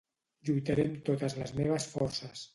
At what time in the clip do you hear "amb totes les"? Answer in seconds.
0.93-1.55